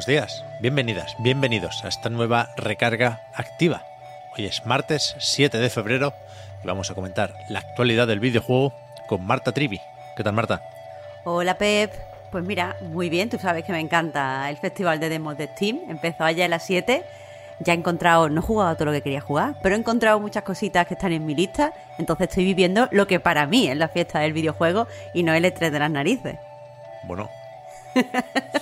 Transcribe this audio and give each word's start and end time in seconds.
Buenos 0.00 0.32
días, 0.32 0.44
bienvenidas, 0.62 1.14
bienvenidos 1.18 1.84
a 1.84 1.88
esta 1.88 2.08
nueva 2.08 2.48
recarga 2.56 3.20
activa. 3.34 3.84
Hoy 4.34 4.46
es 4.46 4.64
martes 4.64 5.14
7 5.18 5.58
de 5.58 5.68
febrero 5.68 6.14
y 6.64 6.66
vamos 6.66 6.90
a 6.90 6.94
comentar 6.94 7.34
la 7.50 7.58
actualidad 7.58 8.06
del 8.06 8.18
videojuego 8.18 8.72
con 9.06 9.26
Marta 9.26 9.52
Trivi. 9.52 9.78
¿Qué 10.16 10.24
tal, 10.24 10.32
Marta? 10.32 10.62
Hola 11.24 11.58
Pep, 11.58 11.92
pues 12.32 12.42
mira, 12.42 12.78
muy 12.80 13.10
bien, 13.10 13.28
tú 13.28 13.38
sabes 13.38 13.62
que 13.62 13.72
me 13.72 13.80
encanta 13.80 14.48
el 14.48 14.56
festival 14.56 15.00
de 15.00 15.10
demos 15.10 15.36
de 15.36 15.48
Steam, 15.48 15.80
empezó 15.90 16.24
ayer 16.24 16.46
a 16.46 16.48
las 16.48 16.64
7, 16.64 17.04
ya 17.58 17.74
he 17.74 17.76
encontrado, 17.76 18.30
no 18.30 18.40
he 18.40 18.42
jugado 18.42 18.74
todo 18.76 18.86
lo 18.86 18.92
que 18.92 19.02
quería 19.02 19.20
jugar, 19.20 19.56
pero 19.62 19.74
he 19.74 19.78
encontrado 19.78 20.18
muchas 20.18 20.44
cositas 20.44 20.86
que 20.86 20.94
están 20.94 21.12
en 21.12 21.26
mi 21.26 21.34
lista, 21.34 21.74
entonces 21.98 22.30
estoy 22.30 22.46
viviendo 22.46 22.88
lo 22.90 23.06
que 23.06 23.20
para 23.20 23.46
mí 23.46 23.68
es 23.68 23.76
la 23.76 23.88
fiesta 23.88 24.20
del 24.20 24.32
videojuego 24.32 24.86
y 25.12 25.24
no 25.24 25.34
el 25.34 25.44
E3 25.44 25.68
de 25.68 25.78
las 25.78 25.90
narices. 25.90 26.36
Bueno, 27.04 27.28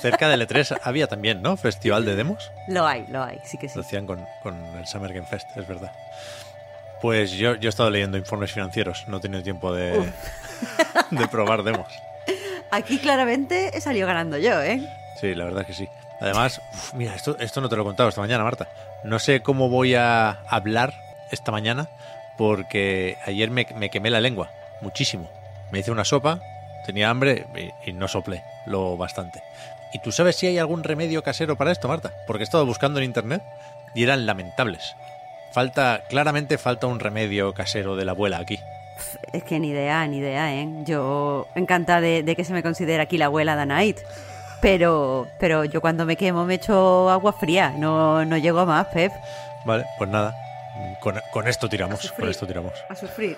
cerca 0.01 0.29
del 0.29 0.47
E3 0.47 0.79
había 0.83 1.07
también, 1.07 1.43
¿no? 1.43 1.57
Festival 1.57 2.05
de 2.05 2.17
demos. 2.17 2.51
Lo 2.67 2.87
hay, 2.87 3.07
lo 3.09 3.23
hay, 3.23 3.39
sí 3.45 3.59
que 3.59 3.69
sí. 3.69 3.77
Lo 3.77 3.83
hacían 3.83 4.07
con, 4.07 4.25
con 4.43 4.57
el 4.77 4.87
Summer 4.87 5.13
Game 5.13 5.27
Fest, 5.27 5.49
es 5.57 5.67
verdad. 5.67 5.93
Pues 7.01 7.31
yo, 7.33 7.55
yo 7.55 7.69
he 7.69 7.71
estado 7.71 7.91
leyendo 7.91 8.19
informes 8.19 8.53
financieros, 8.53 9.05
no 9.07 9.19
he 9.19 9.21
tenido 9.21 9.43
tiempo 9.43 9.73
de, 9.73 10.11
de 11.11 11.29
probar 11.29 11.63
demos. 11.63 11.93
Aquí 12.71 12.99
claramente 12.99 13.77
he 13.77 13.81
salido 13.81 14.07
ganando 14.07 14.37
yo, 14.37 14.61
¿eh? 14.63 14.81
Sí, 15.21 15.35
la 15.35 15.45
verdad 15.45 15.63
es 15.63 15.67
que 15.69 15.75
sí. 15.75 15.89
Además, 16.21 16.61
uf, 16.75 16.95
mira, 16.95 17.15
esto, 17.15 17.37
esto 17.39 17.61
no 17.61 17.69
te 17.69 17.77
lo 17.77 17.83
he 17.83 17.85
contado 17.85 18.09
esta 18.09 18.21
mañana, 18.21 18.43
Marta. 18.45 18.69
No 19.05 19.19
sé 19.21 19.41
cómo 19.41 19.69
voy 19.69 19.95
a 19.95 20.31
hablar 20.49 20.93
esta 21.31 21.53
mañana 21.53 21.89
porque 22.37 23.17
ayer 23.25 23.51
me, 23.51 23.67
me 23.77 23.91
quemé 23.91 24.11
la 24.11 24.21
lengua 24.21 24.51
muchísimo. 24.81 25.31
Me 25.71 25.79
hice 25.81 25.91
una 25.91 26.05
sopa, 26.05 26.41
tenía 26.89 27.11
hambre 27.11 27.45
y, 27.85 27.91
y 27.91 27.93
no 27.93 28.09
soplé 28.09 28.43
lo 28.65 28.97
bastante. 28.97 29.43
¿Y 29.93 29.99
tú 29.99 30.11
sabes 30.11 30.37
si 30.37 30.47
hay 30.47 30.57
algún 30.57 30.83
remedio 30.85 31.23
casero 31.23 31.57
para 31.57 31.71
esto, 31.71 31.87
Marta? 31.87 32.13
Porque 32.27 32.43
he 32.43 32.45
estado 32.45 32.65
buscando 32.65 32.99
en 32.99 33.05
internet 33.05 33.43
y 33.95 34.05
eran 34.05 34.25
lamentables. 34.25 34.97
Falta, 35.53 36.03
claramente 36.09 36.57
falta 36.57 36.87
un 36.87 36.99
remedio 36.99 37.53
casero 37.53 37.95
de 37.95 38.07
la 38.07 38.13
abuela 38.13 38.39
aquí. 38.39 38.59
Es 39.35 39.45
que 39.45 39.59
ni 39.61 39.69
idea, 39.69 40.07
ni 40.07 40.17
idea, 40.17 40.55
¿eh? 40.55 40.67
Yo 40.85 41.47
encantada 41.55 42.01
de, 42.01 42.23
de 42.23 42.35
que 42.35 42.45
se 42.45 42.55
me 42.55 42.63
considere 42.63 43.03
aquí 43.03 43.19
la 43.19 43.27
abuela 43.27 43.67
Night. 43.67 43.99
Pero, 44.61 45.29
pero 45.39 45.65
yo 45.65 45.81
cuando 45.83 46.07
me 46.07 46.17
quemo 46.17 46.45
me 46.45 46.55
echo 46.55 47.11
agua 47.11 47.35
fría, 47.35 47.71
no, 47.77 48.25
no 48.25 48.39
llego 48.39 48.61
a 48.61 48.65
más, 48.65 48.87
Pep. 48.89 49.13
Vale, 49.65 49.85
pues 49.99 50.09
nada. 50.09 50.35
Con, 51.01 51.21
con 51.33 51.47
esto 51.49 51.69
tiramos, 51.69 52.01
sufrir. 52.01 52.21
con 52.21 52.29
esto 52.31 52.47
tiramos. 52.47 52.73
A 52.89 52.95
sufrir. 52.95 53.37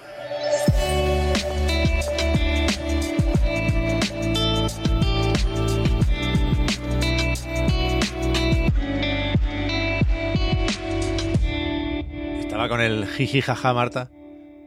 Con 12.70 12.80
el 12.80 13.04
jiji 13.08 13.40
jaja, 13.40 13.74
Marta, 13.74 14.12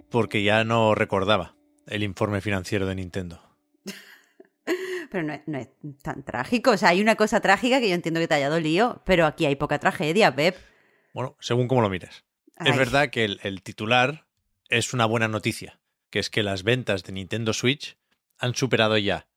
porque 0.10 0.44
ya 0.44 0.66
no 0.66 0.94
recordaba 0.94 1.56
el 1.88 2.04
informe 2.04 2.42
financiero 2.42 2.86
de 2.86 2.96
Nintendo. 2.96 3.42
Pero 5.10 5.24
no 5.24 5.32
es, 5.32 5.42
no 5.48 5.58
es 5.58 5.70
tan 6.02 6.22
trágico. 6.26 6.72
O 6.72 6.78
sea, 6.78 6.90
hay 6.90 7.02
una 7.02 7.16
cosa 7.16 7.40
trágica 7.40 7.80
que 7.80 7.88
yo 7.88 7.96
entiendo 7.96 8.20
que 8.20 8.28
te 8.28 8.34
haya 8.34 8.50
dolido, 8.50 9.02
pero 9.06 9.26
aquí 9.26 9.46
hay 9.46 9.56
poca 9.56 9.80
tragedia, 9.80 10.36
Pep. 10.36 10.58
Bueno, 11.14 11.38
según 11.40 11.70
cómo 11.70 11.82
lo 11.82 11.90
mires. 11.90 12.26
Es 12.66 12.76
verdad 12.76 13.10
que 13.10 13.24
el, 13.24 13.40
el 13.42 13.64
titular 13.64 14.28
es 14.68 14.94
una 14.94 15.06
buena 15.06 15.30
noticia, 15.30 15.80
que 16.10 16.20
es 16.20 16.30
que 16.30 16.44
las 16.44 16.64
ventas 16.64 17.04
de 17.04 17.14
Nintendo 17.14 17.54
Switch 17.54 17.98
han 18.38 18.54
superado 18.54 18.98
ya 18.98 19.28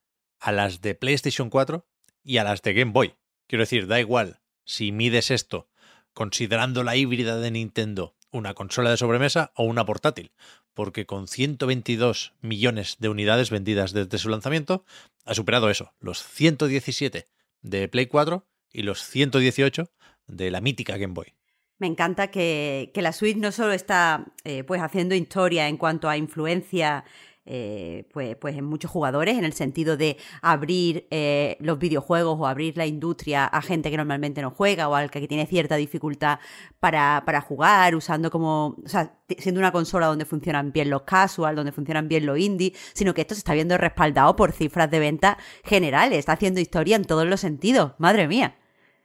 a 0.41 0.51
las 0.51 0.81
de 0.81 0.97
PlayStation 0.97 1.51
4 1.51 1.87
y 2.25 2.39
a 2.39 2.45
las 2.45 2.63
de 2.63 2.75
Game 2.75 2.91
Boy. 2.91 3.15
Quiero 3.47 3.63
decir, 3.63 3.87
da 3.87 4.01
igual 4.01 4.41
si 4.65 4.91
mides 4.91 5.31
esto 5.31 5.69
considerando 6.15 6.83
la 6.83 6.97
híbrida 6.97 7.37
de 7.37 7.53
Nintendo 7.53 8.17
una 8.37 8.55
consola 8.55 8.91
de 8.91 8.97
sobremesa 8.97 9.53
o 9.55 9.65
una 9.65 9.85
portátil, 9.85 10.33
porque 10.75 11.07
con 11.07 11.29
122 11.29 12.35
millones 12.41 12.97
de 12.99 13.09
unidades 13.09 13.51
vendidas 13.51 13.93
desde 13.93 14.19
su 14.19 14.29
lanzamiento, 14.29 14.85
ha 15.25 15.35
superado 15.35 15.71
eso, 15.71 15.93
los 16.01 16.23
117 16.23 17.29
de 17.63 17.89
Play 17.89 18.07
4 18.07 18.47
y 18.73 18.83
los 18.83 19.03
118 19.03 19.91
de 20.27 20.51
la 20.51 20.61
mítica 20.61 20.97
Game 20.97 21.15
Boy. 21.15 21.35
Me 21.79 21.87
encanta 21.87 22.31
que, 22.31 22.91
la 22.95 23.13
Switch 23.13 23.37
no 23.37 23.53
solo 23.53 23.73
está 23.73 24.27
eh, 24.45 24.65
pues 24.65 24.81
haciendo 24.81 25.15
historia 25.15 25.69
en 25.69 25.77
cuanto 25.77 26.09
a 26.09 26.17
influencia 26.17 27.05
eh, 27.47 28.09
pues, 28.13 28.37
pues 28.37 28.57
en 28.57 28.65
muchos 28.65 28.91
jugadores, 28.91 29.39
en 29.39 29.45
el 29.45 29.53
sentido 29.53 29.97
de 29.97 30.17
abrir 30.43 31.07
eh, 31.11 31.57
los 31.61 31.79
videojuegos 31.79 32.37
o 32.39 32.47
abrir 32.47 32.77
la 32.77 32.87
industria 32.87 33.45
a 33.45 33.63
gente 33.63 33.91
que 33.91 33.97
normalmente 33.97 34.43
no 34.43 34.51
juega 34.51 34.89
o 34.89 34.95
al 34.95 35.11
que 35.11 35.27
tiene 35.29 35.47
cierta 35.47 35.77
dificultad 35.77 36.41
para, 36.81 37.23
para 37.25 37.41
jugar, 37.41 37.95
usando 37.95 38.31
como, 38.31 38.77
o 38.85 38.89
sea, 38.89 39.19
siendo 39.39 39.61
una 39.61 39.73
consola 39.73 40.07
donde 40.07 40.25
funcionan 40.25 40.73
bien 40.73 40.91
los 40.91 41.03
casual, 41.03 41.55
donde 41.57 41.73
funcionan 41.73 42.09
bien 42.09 42.27
los 42.27 42.39
indie, 42.39 42.73
sino 42.93 43.15
que 43.15 43.21
esto 43.21 43.35
se 43.35 43.39
está 43.39 43.55
viendo 43.55 43.79
respaldado 43.79 44.35
por 44.35 44.53
cifras 44.53 44.91
de 44.91 44.99
venta 44.99 45.39
generales, 45.65 46.19
está 46.19 46.33
haciendo 46.33 46.61
historia 46.61 46.97
en 46.97 47.05
todos 47.05 47.27
los 47.27 47.41
sentidos, 47.41 47.93
madre 47.99 48.27
mía. 48.27 48.57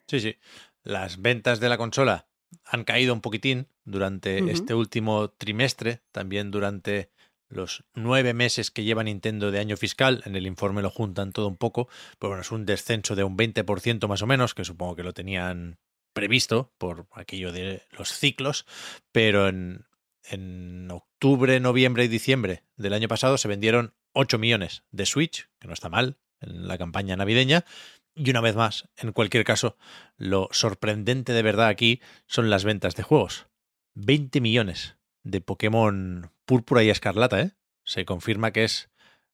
Sí, 0.07 0.19
sí. 0.19 0.35
Las 0.83 1.21
ventas 1.21 1.59
de 1.59 1.69
la 1.69 1.77
consola 1.77 2.27
han 2.65 2.83
caído 2.83 3.13
un 3.13 3.21
poquitín 3.21 3.67
durante 3.85 4.51
este 4.51 4.73
último 4.73 5.29
trimestre, 5.29 6.01
también 6.11 6.51
durante 6.51 7.11
los 7.51 7.83
nueve 7.93 8.33
meses 8.33 8.71
que 8.71 8.83
lleva 8.83 9.03
Nintendo 9.03 9.51
de 9.51 9.59
año 9.59 9.77
fiscal. 9.77 10.23
En 10.25 10.35
el 10.35 10.47
informe 10.47 10.81
lo 10.81 10.89
juntan 10.89 11.31
todo 11.31 11.47
un 11.47 11.57
poco, 11.57 11.87
pero 12.19 12.29
bueno, 12.29 12.41
es 12.41 12.51
un 12.51 12.65
descenso 12.65 13.15
de 13.15 13.23
un 13.23 13.37
20% 13.37 14.07
más 14.07 14.21
o 14.21 14.27
menos, 14.27 14.53
que 14.53 14.65
supongo 14.65 14.95
que 14.95 15.03
lo 15.03 15.13
tenían 15.13 15.77
previsto 16.13 16.73
por 16.77 17.07
aquello 17.11 17.51
de 17.51 17.83
los 17.91 18.11
ciclos, 18.11 18.65
pero 19.11 19.47
en, 19.47 19.85
en 20.23 20.89
octubre, 20.91 21.59
noviembre 21.59 22.03
y 22.03 22.07
diciembre 22.07 22.63
del 22.75 22.93
año 22.93 23.07
pasado 23.07 23.37
se 23.37 23.47
vendieron 23.47 23.93
8 24.13 24.37
millones 24.37 24.83
de 24.91 25.05
Switch, 25.05 25.49
que 25.59 25.67
no 25.67 25.73
está 25.73 25.89
mal 25.89 26.17
en 26.41 26.67
la 26.67 26.77
campaña 26.77 27.15
navideña, 27.15 27.65
y 28.13 28.29
una 28.29 28.41
vez 28.41 28.55
más, 28.55 28.89
en 28.97 29.13
cualquier 29.13 29.43
caso, 29.43 29.77
lo 30.17 30.49
sorprendente 30.51 31.33
de 31.33 31.43
verdad 31.43 31.67
aquí 31.67 32.01
son 32.27 32.49
las 32.49 32.65
ventas 32.65 32.95
de 32.95 33.03
juegos. 33.03 33.47
20 33.93 34.41
millones 34.41 34.97
de 35.23 35.41
Pokémon 35.41 36.31
Púrpura 36.51 36.83
y 36.83 36.89
Escarlata, 36.89 37.39
¿eh? 37.39 37.51
Se 37.85 38.03
confirma 38.03 38.51
que 38.51 38.65
es 38.65 38.89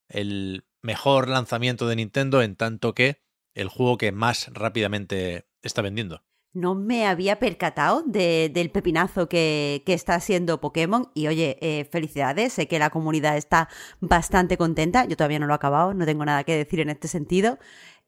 el 0.08 0.64
mejor 0.82 1.26
lanzamiento 1.28 1.88
de 1.88 1.96
Nintendo 1.96 2.42
en 2.42 2.54
tanto 2.54 2.94
que 2.94 3.20
el 3.54 3.66
juego 3.66 3.98
que 3.98 4.12
más 4.12 4.48
rápidamente 4.54 5.48
está 5.60 5.82
vendiendo. 5.82 6.22
No 6.52 6.76
me 6.76 7.08
había 7.08 7.40
percatado 7.40 8.04
de- 8.06 8.52
del 8.54 8.70
pepinazo 8.70 9.28
que, 9.28 9.82
está 9.84 10.14
haciendo 10.14 10.60
Pokémon. 10.60 11.10
Y 11.12 11.26
oye, 11.26 11.58
eh, 11.60 11.88
felicidades. 11.90 12.52
Sé 12.52 12.68
que 12.68 12.78
la 12.78 12.90
comunidad 12.90 13.36
está 13.36 13.68
bastante 14.00 14.56
contenta. 14.56 15.04
Yo 15.04 15.16
todavía 15.16 15.40
no 15.40 15.48
lo 15.48 15.54
he 15.54 15.56
acabado, 15.56 15.94
no 15.94 16.06
tengo 16.06 16.24
nada 16.24 16.44
que 16.44 16.56
decir 16.56 16.78
en 16.78 16.88
este 16.88 17.08
sentido. 17.08 17.58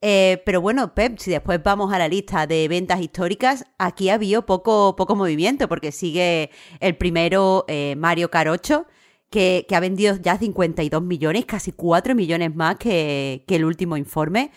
Eh, 0.00 0.40
pero 0.46 0.60
bueno, 0.60 0.94
Pep, 0.94 1.18
si 1.18 1.32
después 1.32 1.60
vamos 1.64 1.92
a 1.92 1.98
la 1.98 2.06
lista 2.06 2.46
de 2.46 2.68
ventas 2.68 3.00
históricas, 3.00 3.66
aquí 3.76 4.08
ha 4.08 4.14
habido 4.14 4.46
poco, 4.46 4.94
poco 4.94 5.16
movimiento, 5.16 5.68
porque 5.68 5.90
sigue 5.90 6.50
el 6.78 6.96
primero, 6.96 7.64
eh, 7.66 7.96
Mario 7.98 8.30
8, 8.32 8.86
que, 9.30 9.64
que 9.68 9.76
ha 9.76 9.80
vendido 9.80 10.16
ya 10.20 10.36
52 10.36 11.02
millones, 11.02 11.46
casi 11.46 11.72
4 11.72 12.14
millones 12.14 12.54
más 12.54 12.76
que, 12.76 13.44
que 13.46 13.56
el 13.56 13.64
último 13.64 13.96
informe. 13.96 14.50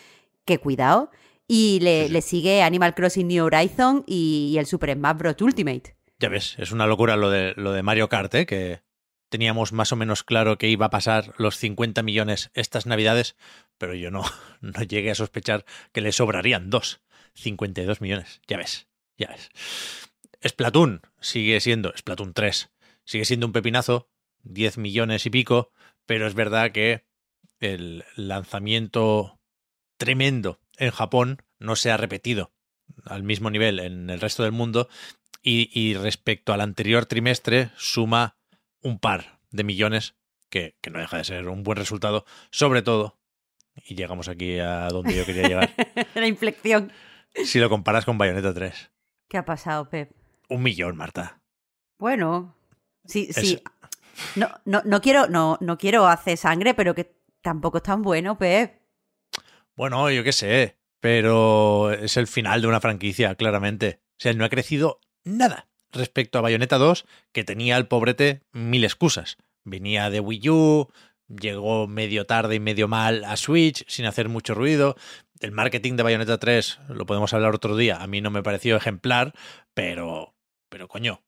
Que 0.45 0.57
cuidado. 0.57 1.11
Y 1.47 1.79
le, 1.81 2.01
Sí, 2.01 2.07
sí. 2.07 2.13
le 2.13 2.21
sigue 2.21 2.63
Animal 2.63 2.95
Crossing 2.95 3.27
New 3.27 3.45
Horizon 3.45 4.03
y, 4.07 4.51
y 4.53 4.57
el 4.57 4.65
Super 4.65 4.93
Smash 4.93 5.17
Bros. 5.17 5.41
Ultimate. 5.41 5.95
Ya 6.19 6.29
ves, 6.29 6.55
es 6.57 6.71
una 6.71 6.87
locura 6.87 7.15
lo 7.15 7.29
de, 7.29 7.53
lo 7.55 7.71
de 7.73 7.83
Mario 7.83 8.09
Kart, 8.09 8.33
¿eh? 8.35 8.45
que 8.45 8.81
teníamos 9.29 9.73
más 9.73 9.91
o 9.91 9.95
menos 9.95 10.23
claro 10.23 10.57
que 10.57 10.69
iba 10.69 10.85
a 10.85 10.89
pasar 10.89 11.33
los 11.37 11.57
50 11.57 12.03
millones 12.03 12.51
estas 12.53 12.85
navidades, 12.85 13.35
pero 13.77 13.93
yo 13.95 14.11
no, 14.11 14.23
no 14.61 14.81
llegué 14.83 15.11
a 15.11 15.15
sospechar 15.15 15.65
que 15.91 16.01
le 16.01 16.11
sobrarían 16.11 16.69
dos. 16.69 17.01
52 17.35 17.99
millones, 17.99 18.41
ya 18.47 18.57
ves, 18.57 18.87
ya 19.17 19.27
ves. 19.29 19.49
Splatoon 20.47 21.01
sigue 21.19 21.59
siendo, 21.61 21.91
Splatoon 21.97 22.33
3, 22.33 22.69
sigue 23.05 23.25
siendo 23.25 23.47
un 23.47 23.53
pepinazo, 23.53 24.07
10 24.43 24.77
millones 24.77 25.25
y 25.25 25.29
pico, 25.29 25.71
pero 26.05 26.27
es 26.27 26.33
verdad 26.33 26.71
que 26.71 27.05
el 27.59 28.03
lanzamiento 28.15 29.39
tremendo 29.97 30.59
en 30.77 30.91
Japón 30.91 31.41
no 31.59 31.75
se 31.75 31.91
ha 31.91 31.97
repetido 31.97 32.51
al 33.05 33.23
mismo 33.23 33.49
nivel 33.49 33.79
en 33.79 34.09
el 34.09 34.19
resto 34.19 34.43
del 34.43 34.51
mundo 34.51 34.89
y, 35.41 35.69
y 35.77 35.93
respecto 35.95 36.53
al 36.53 36.61
anterior 36.61 37.05
trimestre 37.05 37.71
suma 37.77 38.37
un 38.81 38.99
par 38.99 39.39
de 39.51 39.63
millones 39.63 40.15
que, 40.49 40.75
que, 40.81 40.89
no 40.89 40.99
deja 40.99 41.17
de 41.17 41.23
ser 41.23 41.47
un 41.47 41.63
buen 41.63 41.77
resultado, 41.77 42.25
sobre 42.51 42.81
todo, 42.81 43.17
y 43.85 43.95
llegamos 43.95 44.27
aquí 44.27 44.59
a 44.59 44.87
donde 44.89 45.15
yo 45.15 45.25
quería 45.25 45.47
llegar. 45.47 45.73
La 46.15 46.27
inflexión. 46.27 46.91
Si 47.33 47.59
lo 47.59 47.69
comparas 47.69 48.05
con 48.05 48.17
Bayonetta 48.17 48.53
3. 48.53 48.91
¿Qué 49.27 49.37
ha 49.37 49.45
pasado, 49.45 49.89
Pep? 49.89 50.11
Un 50.49 50.61
millón, 50.61 50.95
Marta. 50.95 51.41
Bueno, 51.97 52.55
sí, 53.05 53.27
Es- 53.29 53.35
sí. 53.37 53.63
No, 54.35 54.49
no, 54.65 54.81
no, 54.85 55.01
quiero, 55.01 55.27
no, 55.27 55.57
no 55.61 55.77
quiero 55.77 56.07
hacer 56.07 56.37
sangre, 56.37 56.73
pero 56.73 56.93
que 56.95 57.15
tampoco 57.41 57.77
es 57.77 57.83
tan 57.83 58.01
bueno, 58.01 58.37
Pep. 58.37 58.81
Bueno, 59.75 60.09
yo 60.11 60.23
qué 60.23 60.31
sé, 60.31 60.77
pero 60.99 61.91
es 61.91 62.17
el 62.17 62.27
final 62.27 62.61
de 62.61 62.67
una 62.67 62.79
franquicia, 62.79 63.35
claramente. 63.35 64.01
O 64.11 64.19
sea, 64.19 64.33
no 64.33 64.45
ha 64.45 64.49
crecido 64.49 64.99
nada 65.23 65.67
respecto 65.91 66.37
a 66.37 66.41
Bayonetta 66.41 66.77
2, 66.77 67.05
que 67.31 67.43
tenía 67.43 67.75
al 67.75 67.87
pobrete 67.87 68.41
mil 68.51 68.83
excusas. 68.83 69.37
Venía 69.63 70.09
de 70.09 70.19
Wii 70.19 70.49
U, 70.49 70.89
llegó 71.27 71.87
medio 71.87 72.25
tarde 72.25 72.55
y 72.55 72.59
medio 72.59 72.87
mal 72.87 73.23
a 73.23 73.37
Switch, 73.37 73.85
sin 73.87 74.05
hacer 74.05 74.29
mucho 74.29 74.53
ruido. 74.53 74.95
El 75.39 75.51
marketing 75.51 75.95
de 75.95 76.03
Bayonetta 76.03 76.37
3, 76.37 76.79
lo 76.89 77.05
podemos 77.05 77.33
hablar 77.33 77.53
otro 77.55 77.75
día, 77.75 77.97
a 77.97 78.07
mí 78.07 78.21
no 78.21 78.31
me 78.31 78.43
pareció 78.43 78.75
ejemplar, 78.75 79.33
pero, 79.73 80.35
pero 80.69 80.87
coño, 80.87 81.21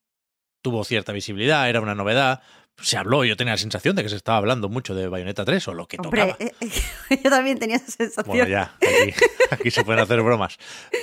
tuvo 0.62 0.84
cierta 0.84 1.12
visibilidad, 1.12 1.70
era 1.70 1.82
una 1.82 1.96
novedad. 1.96 2.42
Se 2.82 2.98
habló, 2.98 3.24
yo 3.24 3.38
tenía 3.38 3.54
la 3.54 3.58
sensación 3.58 3.96
de 3.96 4.04
que 4.04 4.10
se 4.10 4.16
estaba 4.18 4.38
hablando 4.38 4.68
mucho 4.70 4.94
de 4.96 5.08
Bayonetta 5.08 5.46
3 5.46 5.68
o 5.70 5.74
lo 5.74 5.88
que 5.88 5.98
Hombre, 6.00 6.22
tocaba. 6.34 6.38
eh, 6.40 6.52
eh, 7.10 7.20
yo 7.24 7.30
también 7.30 7.58
tenía 7.58 7.78
esa 7.78 7.92
sensación. 7.92 8.26
Bueno, 8.38 8.48
ya, 8.50 8.76
aquí, 8.82 9.14
aquí 9.52 9.72
se 9.72 9.84
pueden 9.86 10.02
hacer 10.02 10.22
bromas. 10.22 10.58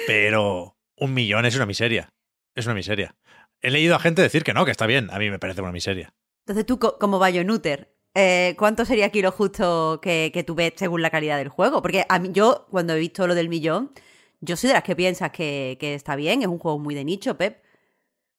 Pero 0.06 0.76
un 0.96 1.14
millón 1.14 1.46
es 1.46 1.56
una 1.56 1.66
miseria. 1.66 2.12
Es 2.54 2.66
una 2.66 2.74
miseria. 2.74 3.14
He 3.62 3.70
leído 3.70 3.94
a 3.96 4.00
gente 4.00 4.20
decir 4.22 4.44
que 4.44 4.52
no, 4.52 4.64
que 4.64 4.70
está 4.70 4.86
bien. 4.86 5.08
A 5.10 5.18
mí 5.18 5.30
me 5.30 5.38
parece 5.38 5.62
una 5.62 5.72
miseria. 5.72 6.12
Entonces 6.44 6.66
tú, 6.66 6.78
co- 6.78 6.98
como 6.98 7.18
Bayonuter, 7.18 7.94
eh, 8.14 8.54
¿cuánto 8.58 8.84
sería 8.84 9.06
aquí 9.06 9.22
lo 9.22 9.32
justo 9.32 10.00
que, 10.02 10.30
que 10.34 10.44
tú 10.44 10.54
ves 10.54 10.72
según 10.76 11.00
la 11.00 11.10
calidad 11.10 11.38
del 11.38 11.48
juego? 11.48 11.80
Porque 11.80 12.04
a 12.08 12.18
mí, 12.18 12.30
yo, 12.32 12.66
cuando 12.70 12.94
he 12.94 12.98
visto 12.98 13.26
lo 13.26 13.34
del 13.34 13.48
millón, 13.48 13.92
yo 14.40 14.56
soy 14.56 14.68
de 14.68 14.74
las 14.74 14.82
que 14.82 14.94
piensas 14.96 15.30
que, 15.30 15.78
que 15.80 15.94
está 15.94 16.16
bien, 16.16 16.42
es 16.42 16.48
un 16.48 16.58
juego 16.58 16.78
muy 16.78 16.94
de 16.94 17.04
nicho, 17.04 17.38
Pep. 17.38 17.62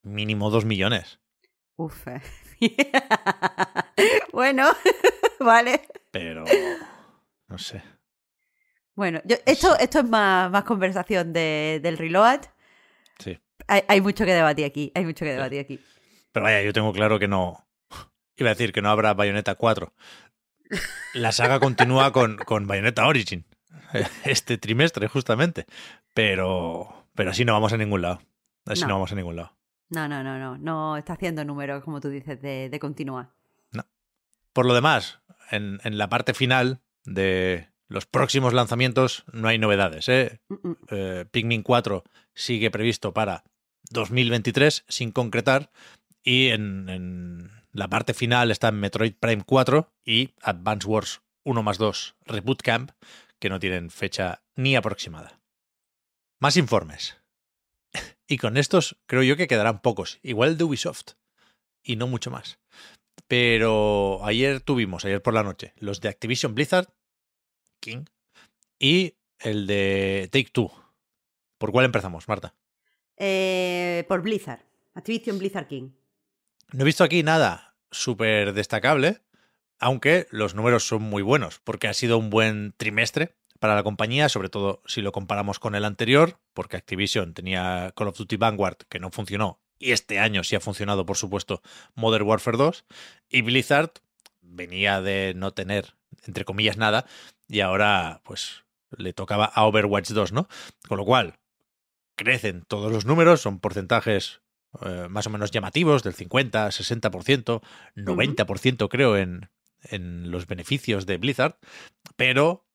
Mínimo 0.04 0.50
dos 0.52 0.66
millones. 0.66 1.20
Uf. 1.78 2.06
bueno, 4.32 4.70
vale. 5.40 5.82
Pero. 6.12 6.44
No 7.48 7.58
sé. 7.58 7.84
Bueno, 8.96 9.22
yo, 9.26 9.38
esto, 9.46 9.78
esto 9.80 10.00
es 10.00 10.06
más, 10.10 10.52
más 10.52 10.64
conversación 10.64 11.34
de- 11.34 11.80
del 11.82 11.98
reload. 11.98 12.42
Sí. 13.20 13.40
Hay, 13.68 13.84
hay 13.88 14.02
mucho 14.02 14.26
que 14.26 14.34
debatir 14.34 14.66
aquí, 14.66 14.92
hay 14.96 15.06
mucho 15.06 15.26
que 15.26 15.32
debatir 15.32 15.60
aquí. 15.60 15.80
Pero 16.32 16.44
vaya, 16.46 16.62
yo 16.62 16.74
tengo 16.74 16.92
claro 16.94 17.20
que 17.20 17.28
no. 17.28 17.68
Iba 18.36 18.50
a 18.50 18.54
decir 18.54 18.72
que 18.74 18.82
no 18.82 18.90
habrá 18.90 19.14
Bayonetta 19.14 19.56
4. 19.56 19.94
La 21.14 21.32
saga 21.32 21.60
continúa 21.60 22.12
con, 22.12 22.38
con 22.38 22.66
Bayonetta 22.68 23.06
Origin. 23.08 23.46
Este 24.26 24.58
trimestre, 24.58 25.08
justamente. 25.08 25.66
Pero. 26.14 27.08
Pero 27.16 27.30
así 27.32 27.46
no 27.46 27.54
vamos 27.54 27.74
a 27.74 27.78
ningún 27.78 28.02
lado. 28.02 28.22
Así 28.66 28.82
no, 28.82 28.88
No. 28.88 28.94
vamos 28.96 29.12
a 29.12 29.16
ningún 29.16 29.36
lado. 29.36 29.56
No, 29.94 30.08
no, 30.08 30.24
no, 30.24 30.40
no, 30.40 30.58
no 30.58 30.98
está 30.98 31.14
haciendo 31.14 31.46
números, 31.46 31.84
como 31.84 32.02
tú 32.02 32.10
dices, 32.10 32.42
de, 32.42 32.70
de 32.70 32.80
continuar. 32.80 33.30
Por 34.54 34.68
lo 34.68 34.76
demás, 34.76 35.20
en, 35.50 35.80
en 35.84 35.98
la 35.98 36.10
parte 36.10 36.36
final 36.36 36.82
de 37.06 37.70
los 37.88 38.06
próximos 38.06 38.54
lanzamientos 38.54 39.24
no 39.32 39.48
hay 39.48 39.58
novedades. 39.58 40.10
¿eh? 40.10 40.40
Eh, 40.90 41.26
Pikmin 41.32 41.64
4 41.64 42.04
sigue 42.34 42.72
previsto 42.72 43.14
para 43.14 43.44
2023 43.92 44.86
sin 44.88 45.12
concretar 45.12 45.72
y 46.24 46.50
en, 46.50 46.88
en 46.90 47.52
la 47.72 47.88
parte 47.88 48.14
final 48.14 48.52
están 48.52 48.80
Metroid 48.80 49.14
Prime 49.20 49.44
4 49.46 49.92
y 50.06 50.32
Advance 50.42 50.88
Wars 50.88 51.22
1 51.44 51.64
más 51.64 51.78
2 51.78 52.16
Reboot 52.26 52.62
Camp 52.62 52.92
que 53.40 53.50
no 53.50 53.60
tienen 53.60 53.90
fecha 53.90 54.44
ni 54.56 54.76
aproximada. 54.76 55.40
Más 56.40 56.58
informes. 56.58 57.23
Y 58.28 58.38
con 58.38 58.58
estos 58.58 58.98
creo 59.06 59.24
yo 59.24 59.36
que 59.36 59.48
quedarán 59.48 59.82
pocos, 59.82 60.20
igual 60.24 60.58
de 60.58 60.64
Ubisoft 60.64 61.14
y 61.84 61.96
no 61.96 62.08
mucho 62.08 62.32
más. 62.32 62.60
Pero 63.28 64.24
ayer 64.24 64.62
tuvimos, 64.62 65.06
ayer 65.06 65.22
por 65.22 65.34
la 65.34 65.44
noche, 65.44 65.74
los 65.78 66.02
de 66.02 66.10
Activision 66.10 66.56
Blizzard, 66.56 66.94
King, 67.80 68.06
y 68.80 69.16
el 69.40 69.68
de 69.68 70.30
Take 70.32 70.50
Two. 70.52 70.72
¿Por 71.58 71.72
cuál 71.72 71.86
empezamos, 71.86 72.28
Marta? 72.28 72.56
Eh, 73.18 74.06
por 74.08 74.22
Blizzard, 74.22 74.66
Activision 74.94 75.38
Blizzard 75.38 75.68
King. 75.68 75.92
No 76.72 76.82
he 76.82 76.86
visto 76.86 77.04
aquí 77.04 77.24
nada 77.24 77.76
súper 77.92 78.54
destacable, 78.54 79.22
aunque 79.80 80.28
los 80.32 80.56
números 80.56 80.88
son 80.88 81.04
muy 81.04 81.22
buenos, 81.22 81.60
porque 81.60 81.88
ha 81.88 81.94
sido 81.94 82.18
un 82.18 82.30
buen 82.30 82.74
trimestre 82.78 83.36
para 83.64 83.76
la 83.76 83.84
compañía, 83.84 84.28
sobre 84.28 84.50
todo 84.50 84.82
si 84.86 85.02
lo 85.02 85.14
comparamos 85.14 85.58
con 85.58 85.74
el 85.74 85.86
anterior, 85.86 86.38
porque 86.54 86.76
Activision 86.76 87.34
tenía 87.34 87.94
Call 87.96 88.10
of 88.10 88.18
Duty 88.18 88.36
Vanguard 88.36 88.76
que 88.90 89.00
no 89.00 89.10
funcionó, 89.10 89.62
y 89.80 89.94
este 89.94 90.20
año 90.20 90.44
sí 90.44 90.58
ha 90.58 90.60
funcionado, 90.60 91.06
por 91.06 91.16
supuesto, 91.16 91.62
Modern 91.96 92.28
Warfare 92.28 92.58
2, 92.58 92.84
y 93.30 93.42
Blizzard 93.42 93.92
venía 94.42 95.00
de 95.00 95.32
no 95.38 95.52
tener, 95.52 95.96
entre 96.26 96.44
comillas, 96.44 96.76
nada, 96.76 97.06
y 97.48 97.62
ahora 97.62 98.20
pues 98.26 98.66
le 98.98 99.14
tocaba 99.14 99.46
a 99.46 99.64
Overwatch 99.64 100.10
2, 100.10 100.34
¿no? 100.34 100.50
Con 100.90 100.98
lo 100.98 101.06
cual, 101.06 101.38
crecen 102.18 102.66
todos 102.68 102.92
los 102.92 103.06
números, 103.06 103.40
son 103.40 103.62
porcentajes 103.62 104.42
eh, 104.86 105.08
más 105.10 105.26
o 105.28 105.30
menos 105.30 105.52
llamativos, 105.52 106.04
del 106.04 106.16
50, 106.16 106.68
60%, 106.68 107.62
90% 107.96 108.90
creo 108.90 109.16
en, 109.16 109.50
en 109.84 110.32
los 110.32 110.48
beneficios 110.48 111.06
de 111.06 111.16
Blizzard, 111.16 111.56
pero 112.18 112.66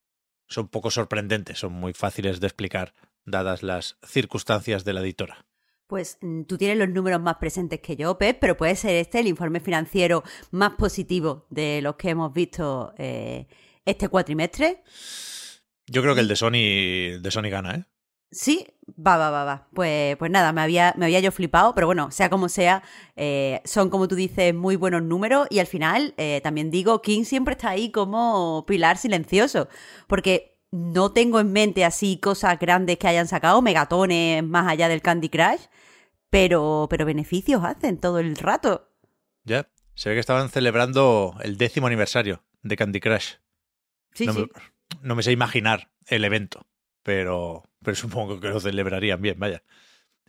son 0.48 0.68
poco 0.68 0.90
sorprendentes, 0.90 1.58
son 1.58 1.72
muy 1.72 1.92
fáciles 1.92 2.40
de 2.40 2.46
explicar 2.46 2.94
dadas 3.24 3.62
las 3.62 3.96
circunstancias 4.06 4.84
de 4.84 4.92
la 4.92 5.00
editora. 5.00 5.46
Pues 5.86 6.18
mm, 6.20 6.42
tú 6.42 6.58
tienes 6.58 6.76
los 6.76 6.88
números 6.88 7.20
más 7.20 7.36
presentes 7.36 7.80
que 7.80 7.96
yo, 7.96 8.18
Pep, 8.18 8.38
pero 8.40 8.56
puede 8.56 8.76
ser 8.76 8.96
este 8.96 9.20
el 9.20 9.26
informe 9.26 9.60
financiero 9.60 10.22
más 10.50 10.74
positivo 10.74 11.46
de 11.50 11.80
los 11.82 11.96
que 11.96 12.10
hemos 12.10 12.32
visto 12.32 12.92
eh, 12.98 13.46
este 13.84 14.08
cuatrimestre. 14.08 14.82
Yo 15.86 16.02
creo 16.02 16.14
que 16.14 16.20
el 16.20 16.28
de 16.28 16.36
Sony, 16.36 17.20
de 17.20 17.30
Sony 17.30 17.48
gana, 17.50 17.74
¿eh? 17.74 17.84
Sí, 18.30 18.66
va, 18.88 19.16
va, 19.16 19.30
va, 19.30 19.44
va. 19.44 19.68
Pues, 19.72 20.16
pues 20.16 20.30
nada, 20.30 20.52
me 20.52 20.60
había, 20.60 20.94
me 20.98 21.06
había 21.06 21.20
yo 21.20 21.32
flipado, 21.32 21.74
pero 21.74 21.86
bueno, 21.86 22.10
sea 22.10 22.28
como 22.28 22.48
sea, 22.48 22.82
eh, 23.16 23.62
son 23.64 23.88
como 23.88 24.06
tú 24.06 24.16
dices 24.16 24.54
muy 24.54 24.76
buenos 24.76 25.02
números 25.02 25.46
y 25.50 25.60
al 25.60 25.66
final 25.66 26.14
eh, 26.18 26.40
también 26.42 26.70
digo, 26.70 27.00
King 27.00 27.24
siempre 27.24 27.52
está 27.52 27.70
ahí 27.70 27.90
como 27.90 28.64
pilar 28.66 28.98
silencioso, 28.98 29.68
porque 30.06 30.58
no 30.70 31.12
tengo 31.12 31.40
en 31.40 31.52
mente 31.52 31.84
así 31.86 32.18
cosas 32.18 32.58
grandes 32.58 32.98
que 32.98 33.08
hayan 33.08 33.28
sacado, 33.28 33.62
megatones 33.62 34.44
más 34.44 34.68
allá 34.68 34.88
del 34.88 35.00
Candy 35.00 35.30
Crush, 35.30 35.62
pero, 36.28 36.86
pero 36.90 37.06
beneficios 37.06 37.64
hacen 37.64 37.98
todo 37.98 38.18
el 38.18 38.36
rato. 38.36 38.90
Ya, 39.44 39.70
se 39.94 40.10
ve 40.10 40.16
que 40.16 40.20
estaban 40.20 40.50
celebrando 40.50 41.34
el 41.42 41.56
décimo 41.56 41.86
aniversario 41.86 42.44
de 42.62 42.76
Candy 42.76 43.00
Crush. 43.00 43.36
Sí, 44.12 44.26
no, 44.26 44.34
sí. 44.34 44.40
Me, 44.40 44.48
no 45.00 45.14
me 45.14 45.22
sé 45.22 45.32
imaginar 45.32 45.90
el 46.06 46.24
evento, 46.24 46.66
pero, 47.08 47.64
supongo 47.94 48.38
que 48.38 48.48
lo 48.48 48.60
celebrarían 48.60 49.22
bien, 49.22 49.38
vaya. 49.38 49.62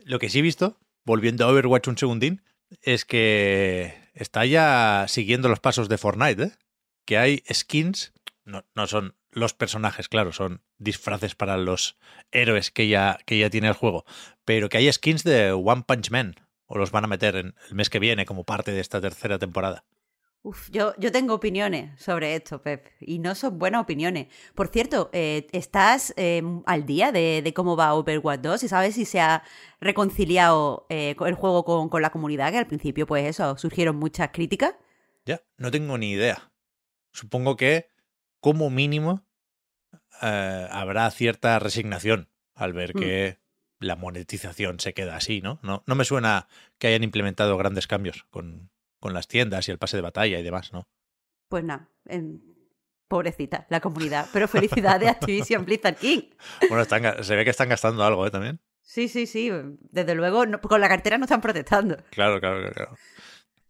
Lo 0.06 0.18
que 0.18 0.30
sí 0.30 0.40
he 0.40 0.42
visto, 0.42 0.80
volviendo 1.04 1.44
a 1.44 1.50
Overwatch 1.50 1.90
un 1.90 1.98
segundín, 1.98 2.42
es 2.82 3.04
que 3.04 3.94
está 4.14 4.46
ya 4.46 5.04
siguiendo 5.10 5.50
los 5.50 5.60
pasos 5.60 5.90
de 5.90 5.98
Fortnite, 5.98 6.42
¿eh? 6.42 6.52
Que 7.04 7.18
hay 7.18 7.44
skins, 7.52 8.14
no, 8.46 8.64
no 8.76 8.88
son 8.88 9.18
los 9.30 9.54
personajes, 9.54 10.08
claro, 10.08 10.32
son 10.32 10.62
disfraces 10.78 11.36
para 11.36 11.58
los 11.58 11.98
héroes 12.32 12.72
que 12.72 12.88
ya, 12.88 13.20
que 13.26 13.38
ya 13.38 13.50
tiene 13.50 13.68
el 13.68 13.74
juego, 13.74 14.06
pero 14.46 14.70
que 14.70 14.78
hay 14.78 14.90
skins 14.90 15.26
de 15.26 15.52
One 15.52 15.84
Punch 15.86 16.12
Man, 16.12 16.36
o 16.66 16.78
los 16.78 16.92
van 16.92 17.04
a 17.04 17.08
meter 17.08 17.36
en 17.36 17.56
el 17.68 17.76
mes 17.76 17.90
que 17.90 18.00
viene 18.00 18.26
como 18.26 18.46
parte 18.46 18.72
de 18.72 18.80
esta 18.80 19.02
tercera 19.02 19.38
temporada. 19.38 19.84
Uf, 20.42 20.70
yo, 20.72 20.94
yo 20.98 21.12
tengo 21.12 21.34
opiniones 21.34 22.02
sobre 22.02 22.34
esto, 22.34 22.62
Pep, 22.62 22.88
y 23.02 23.20
no 23.20 23.36
son 23.36 23.60
buenas 23.60 23.82
opiniones. 23.82 24.28
Por 24.56 24.70
cierto, 24.70 25.10
eh, 25.12 25.48
¿estás 25.52 26.14
eh, 26.16 26.42
al 26.66 26.86
día 26.86 27.12
de, 27.12 27.42
de 27.42 27.54
cómo 27.54 27.76
va 27.76 27.94
Overwatch 27.94 28.40
2? 28.40 28.64
¿Y 28.64 28.68
sabes 28.70 28.96
si 28.96 29.04
se 29.04 29.20
ha 29.20 29.44
reconciliado 29.82 30.86
eh, 30.90 31.14
el 31.26 31.34
juego 31.36 31.66
con, 31.66 31.90
con 31.90 32.02
la 32.02 32.10
comunidad? 32.12 32.52
Que 32.52 32.58
al 32.58 32.68
principio, 32.68 33.06
pues 33.06 33.26
eso, 33.26 33.58
surgieron 33.58 33.98
muchas 33.98 34.30
críticas. 34.32 34.76
Ya, 35.26 35.42
no 35.58 35.72
tengo 35.72 35.98
ni 35.98 36.12
idea. 36.12 36.52
Supongo 37.12 37.58
que, 37.58 37.90
como 38.40 38.70
mínimo, 38.70 39.26
habrá 40.22 41.10
cierta 41.12 41.60
resignación 41.60 42.30
al 42.56 42.74
ver 42.74 42.96
Mm. 42.96 43.00
que 43.00 43.40
la 43.80 43.96
monetización 43.96 44.80
se 44.80 44.94
queda 44.94 45.16
así, 45.18 45.42
¿no? 45.42 45.60
No, 45.64 45.84
no 45.86 45.96
me 45.96 46.06
suena 46.06 46.48
que 46.78 46.88
hayan 46.88 47.04
implementado 47.04 47.58
grandes 47.58 47.88
cambios 47.88 48.26
con, 48.30 48.70
con 49.00 49.14
las 49.14 49.28
tiendas 49.28 49.68
y 49.68 49.72
el 49.72 49.78
pase 49.78 49.98
de 49.98 50.02
batalla 50.02 50.40
y 50.40 50.44
demás, 50.44 50.74
¿no? 50.74 50.88
Pues 51.48 51.64
nada, 51.64 51.90
em, 52.06 52.40
Pobrecita, 53.10 53.66
la 53.70 53.80
comunidad. 53.80 54.28
Pero 54.32 54.48
felicidades 54.48 55.10
a 55.10 55.12
Activision 55.14 55.66
Blizzard 55.66 55.96
King. 55.96 56.22
Bueno, 56.70 56.84
están, 56.84 57.24
se 57.24 57.36
ve 57.36 57.44
que 57.44 57.50
están 57.50 57.68
gastando 57.68 58.04
algo, 58.04 58.26
¿eh? 58.26 58.30
También. 58.30 58.62
Sí, 58.84 59.08
sí, 59.08 59.26
sí. 59.26 59.52
Desde 59.92 60.14
luego, 60.14 60.44
con 60.62 60.80
la 60.80 60.88
cartera 60.88 61.18
no 61.18 61.26
están 61.26 61.42
protestando. 61.42 61.98
Claro, 62.12 62.40
claro, 62.40 62.72
claro. 62.72 62.96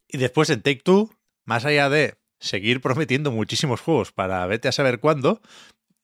Y 0.10 0.18
después 0.18 0.50
en 0.50 0.62
Take 0.62 0.82
Two, 0.84 1.10
más 1.46 1.64
allá 1.64 1.90
de 1.90 2.18
seguir 2.40 2.82
prometiendo 2.82 3.32
muchísimos 3.32 3.80
juegos 3.80 4.12
para 4.12 4.46
vete 4.46 4.68
a 4.68 4.74
saber 4.74 5.00
cuándo, 5.00 5.42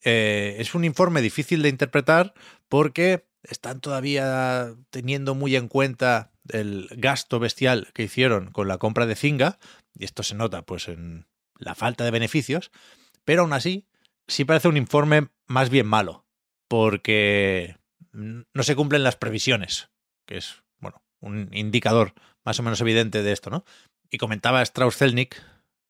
eh, 0.04 0.56
es 0.60 0.74
un 0.74 0.86
informe 0.86 1.22
difícil 1.22 1.62
de 1.62 1.70
interpretar 1.70 2.34
porque 2.70 3.28
están 3.44 3.82
todavía 3.82 4.76
teniendo 4.92 5.36
muy 5.36 5.58
en 5.58 5.68
cuenta 5.68 6.32
el 6.50 6.88
gasto 6.92 7.40
bestial 7.40 7.90
que 7.94 8.04
hicieron 8.04 8.52
con 8.52 8.68
la 8.68 8.78
compra 8.78 9.06
de 9.06 9.16
Zinga, 9.16 9.60
y 9.98 10.06
esto 10.06 10.24
se 10.24 10.36
nota 10.36 10.64
pues 10.64 10.88
en 10.88 11.26
la 11.58 11.76
falta 11.76 12.04
de 12.04 12.12
beneficios, 12.12 12.72
pero 13.24 13.42
aún 13.42 13.54
así 13.54 13.88
sí 14.28 14.46
parece 14.46 14.68
un 14.68 14.78
informe 14.78 15.30
más 15.48 15.70
bien 15.70 15.88
malo, 15.88 16.26
porque 16.68 17.78
no 18.12 18.64
se 18.64 18.76
cumplen 18.76 19.04
las 19.04 19.16
previsiones, 19.16 19.90
que 20.26 20.38
es, 20.38 20.64
bueno, 20.80 21.04
un 21.20 21.50
indicador 21.54 22.14
más 22.44 22.60
o 22.60 22.64
menos 22.64 22.82
evidente 22.82 23.24
de 23.24 23.32
esto, 23.32 23.50
¿no? 23.50 23.66
Y 24.10 24.18
comentaba 24.18 24.62
Strauss 24.62 24.98
Zelnick, 24.98 25.42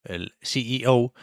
el 0.04 0.34
CEO, 0.40 1.14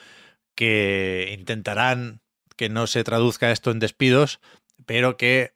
que 0.56 1.36
intentarán 1.38 2.22
que 2.56 2.70
no 2.70 2.88
se 2.88 3.04
traduzca 3.04 3.52
esto 3.52 3.72
en 3.72 3.80
despidos, 3.80 4.40
pero 4.86 5.18
que 5.18 5.56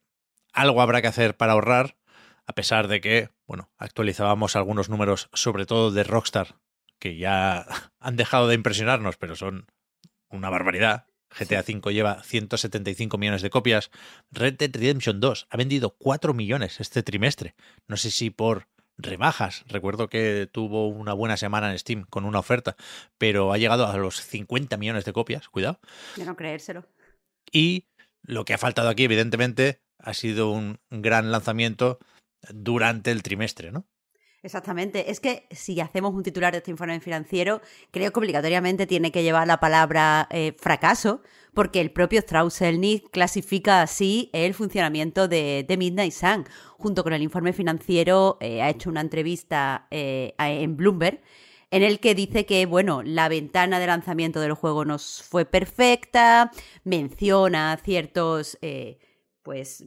algo 0.52 0.82
habrá 0.82 1.02
que 1.02 1.08
hacer 1.08 1.38
para 1.38 1.54
ahorrar, 1.54 1.98
a 2.48 2.54
pesar 2.54 2.88
de 2.88 3.02
que, 3.02 3.30
bueno, 3.48 3.72
actualizábamos 3.78 4.56
algunos 4.56 4.90
números, 4.90 5.30
sobre 5.34 5.66
todo 5.66 5.92
de 5.92 6.04
Rockstar, 6.04 6.60
que 7.00 7.18
ya 7.18 7.66
han 8.00 8.18
dejado 8.18 8.48
de 8.48 8.56
impresionarnos, 8.56 9.18
pero 9.18 9.36
son 9.36 9.68
una 10.30 10.50
barbaridad. 10.50 11.08
GTA 11.30 11.60
V 11.68 11.94
lleva 11.94 12.24
175 12.24 13.18
millones 13.18 13.42
de 13.42 13.50
copias. 13.50 13.92
Red 14.32 14.56
Dead 14.56 14.72
Redemption 14.74 15.20
2 15.20 15.48
ha 15.50 15.58
vendido 15.58 15.96
4 15.98 16.34
millones 16.34 16.80
este 16.80 17.04
trimestre. 17.04 17.56
No 17.88 17.98
sé 17.98 18.12
si 18.12 18.30
por 18.30 18.68
rebajas. 18.98 19.64
Recuerdo 19.68 20.10
que 20.10 20.50
tuvo 20.52 20.88
una 20.88 21.14
buena 21.14 21.38
semana 21.38 21.70
en 21.72 21.80
Steam 21.80 22.06
con 22.10 22.26
una 22.26 22.40
oferta, 22.40 22.76
pero 23.18 23.52
ha 23.52 23.58
llegado 23.58 23.88
a 23.88 23.98
los 23.98 24.22
50 24.22 24.78
millones 24.78 25.06
de 25.06 25.14
copias. 25.14 25.50
Cuidado. 25.50 25.80
De 26.16 26.26
no 26.26 26.36
creérselo. 26.36 26.86
Y 27.52 27.88
lo 28.24 28.46
que 28.46 28.54
ha 28.54 28.58
faltado 28.58 28.90
aquí, 28.90 29.04
evidentemente, 29.04 29.82
ha 30.00 30.14
sido 30.14 30.50
un 30.50 30.80
gran 30.90 31.32
lanzamiento 31.32 32.00
durante 32.54 33.12
el 33.12 33.24
trimestre, 33.24 33.72
¿no? 33.72 33.88
Exactamente. 34.44 35.12
Es 35.12 35.20
que 35.20 35.48
si 35.52 35.80
hacemos 35.82 36.14
un 36.14 36.24
titular 36.24 36.54
de 36.54 36.60
este 36.60 36.72
informe 36.72 37.00
financiero, 37.00 37.62
creo 37.92 38.12
que 38.12 38.20
obligatoriamente 38.20 38.86
tiene 38.86 39.12
que 39.12 39.24
llevar 39.24 39.48
la 39.48 39.60
palabra 39.60 40.28
eh, 40.32 40.54
fracaso, 40.58 41.22
porque 41.54 41.82
el 41.82 41.92
propio 41.92 42.20
strauss 42.20 42.62
clasifica 43.12 43.82
así 43.82 44.30
el 44.32 44.54
funcionamiento 44.54 45.28
de, 45.28 45.66
Midnight 45.78 46.14
Sun. 46.14 46.46
Junto 46.78 47.04
con 47.04 47.14
el 47.14 47.24
informe 47.24 47.52
financiero, 47.52 48.38
eh, 48.40 48.62
ha 48.62 48.70
hecho 48.70 48.90
una 48.90 49.02
entrevista 49.02 49.88
eh, 49.90 50.34
en 50.38 50.78
Bloomberg 50.78 51.20
en 51.70 51.84
el 51.84 52.00
que 52.00 52.16
dice 52.16 52.46
que, 52.46 52.66
bueno, 52.66 53.04
la 53.04 53.28
ventana 53.28 53.80
de 53.80 53.88
lanzamiento 53.88 54.40
del 54.40 54.54
juego 54.54 54.86
no 54.86 54.98
fue 54.98 55.44
perfecta, 55.44 56.52
menciona 56.86 57.78
ciertos, 57.84 58.58
pues, 59.44 59.84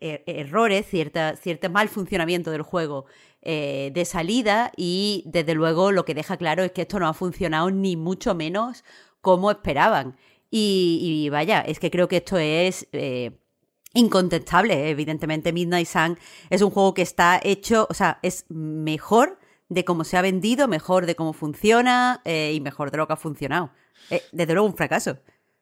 er 0.00 0.22
errores, 0.26 0.86
cierta, 0.86 1.36
cierto 1.36 1.70
mal 1.70 1.88
funcionamiento 1.88 2.50
del 2.50 2.62
juego 2.62 3.06
eh, 3.40 3.92
de 3.94 4.04
salida 4.04 4.72
y 4.76 5.22
desde 5.24 5.54
luego 5.54 5.92
lo 5.92 6.04
que 6.04 6.14
deja 6.14 6.36
claro 6.36 6.64
es 6.64 6.72
que 6.72 6.82
esto 6.82 6.98
no 6.98 7.06
ha 7.06 7.14
funcionado 7.14 7.70
ni 7.70 7.96
mucho 7.96 8.34
menos 8.34 8.84
como 9.20 9.50
esperaban. 9.50 10.16
Y, 10.50 11.28
vaya, 11.30 11.60
es 11.60 11.78
que 11.78 11.90
creo 11.90 12.08
que 12.08 12.16
esto 12.16 12.36
es 12.38 12.88
eh, 12.92 13.38
incontestable. 13.94 14.90
Evidentemente, 14.90 15.52
Midnight 15.52 15.86
Sun 15.86 16.18
es 16.50 16.62
un 16.62 16.70
juego 16.70 16.94
que 16.94 17.02
está 17.02 17.40
hecho, 17.42 17.86
o 17.88 17.94
sea, 17.94 18.18
es 18.22 18.44
mejor 18.48 19.38
de 19.68 19.84
cómo 19.84 20.04
se 20.04 20.16
ha 20.16 20.22
vendido, 20.22 20.66
mejor 20.66 21.06
de 21.06 21.14
cómo 21.14 21.32
funciona 21.32 22.22
eh, 22.24 22.52
y 22.54 22.60
mejor 22.60 22.90
de 22.90 22.96
lo 22.96 23.06
que 23.06 23.12
ha 23.12 23.16
funcionado. 23.16 23.70
desde 24.32 24.52
luego, 24.52 24.66
un 24.66 24.76
fracaso. 24.76 25.18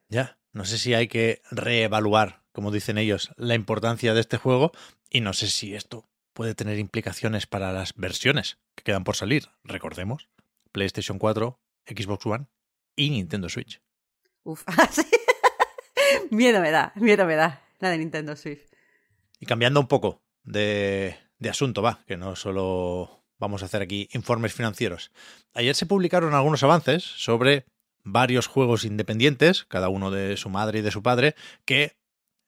Ya, 0.09 0.39
no 0.53 0.65
sé 0.65 0.79
si 0.79 0.95
hay 0.95 1.09
que 1.09 1.43
reevaluar, 1.51 2.43
como 2.57 2.71
dicen 2.71 2.97
ellos, 2.97 3.33
la 3.37 3.55
importancia 3.55 4.15
de 4.15 4.21
este 4.21 4.39
juego 4.39 4.73
y 5.11 5.21
no 5.21 5.35
sé 5.35 5.49
si 5.49 5.75
esto 5.75 6.09
puede 6.33 6.55
tener 6.55 6.79
implicaciones 6.79 7.47
para 7.47 7.71
las 7.71 7.93
versiones 7.97 8.57
que 8.75 8.83
quedan 8.83 9.05
por 9.05 9.15
salir. 9.15 9.51
Recordemos, 9.63 10.31
PlayStation 10.73 11.19
4, 11.19 11.61
Xbox 11.87 12.25
One 12.25 12.47
y 12.97 13.11
Nintendo 13.11 13.51
Switch. 13.51 13.83
Uf, 14.43 14.65
miedo 16.31 16.63
me 16.63 16.71
da, 16.71 16.95
miedo 16.97 17.27
me 17.27 17.35
da 17.35 17.61
la 17.79 17.91
de 17.91 17.99
Nintendo 17.99 18.35
Switch. 18.37 18.63
Y 19.39 19.45
cambiando 19.45 19.79
un 19.79 19.87
poco 19.87 20.23
de, 20.43 21.15
de 21.39 21.51
asunto, 21.51 21.83
va, 21.83 22.05
que 22.07 22.17
no 22.17 22.37
solo 22.37 23.23
vamos 23.37 23.61
a 23.63 23.67
hacer 23.67 23.83
aquí 23.83 24.09
informes 24.13 24.55
financieros. 24.55 25.13
Ayer 25.53 25.75
se 25.75 25.85
publicaron 25.85 26.33
algunos 26.33 26.63
avances 26.63 27.03
sobre 27.05 27.67
varios 28.03 28.47
juegos 28.47 28.87
independientes, 28.87 29.67
cada 29.67 29.91
uno 29.91 30.11
de 30.11 30.39
su 30.39 30.49
madre 30.49 30.79
y 30.79 30.83
de 30.83 30.91
su 30.91 31.03
padre, 31.03 31.35
que 31.67 31.99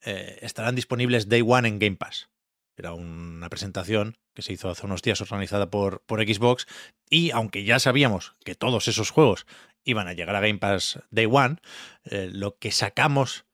eh, 0.05 0.39
estarán 0.43 0.75
disponibles 0.75 1.29
Day 1.29 1.43
One 1.47 1.69
en 1.69 1.79
Game 1.79 1.97
Pass. 1.97 2.29
Era 2.77 2.93
una 2.93 3.49
presentación 3.49 4.17
que 4.35 4.43
se 4.43 4.53
hizo 4.53 4.71
hace 4.71 4.87
unos 4.87 5.03
días 5.03 5.21
organizada 5.21 5.69
por, 5.69 6.03
por 6.07 6.23
Xbox 6.23 6.67
y 7.11 7.33
aunque 7.33 7.65
ya 7.65 7.81
sabíamos 7.81 8.35
que 8.45 8.55
todos 8.55 8.87
esos 8.87 9.11
juegos 9.11 9.47
iban 9.85 10.07
a 10.07 10.13
llegar 10.13 10.37
a 10.37 10.41
Game 10.41 10.59
Pass 10.59 11.01
Day 11.11 11.27
One, 11.31 11.57
eh, 12.05 12.29
lo 12.33 12.57
que 12.59 12.71
sacamos 12.71 13.47